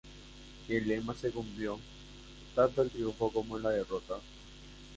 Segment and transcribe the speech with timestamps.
[0.67, 1.79] Y el lema se cumplió,
[2.55, 4.15] tanto en el triunfo como en la derrota.